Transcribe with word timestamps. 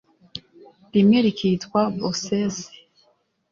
rimwe 0.93 1.17
rikitwa 1.25 1.81
bosesi 2.01 2.67